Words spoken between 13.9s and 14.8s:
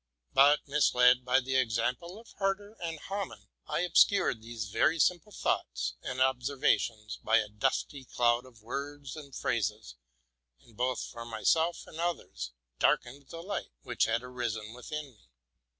had arisen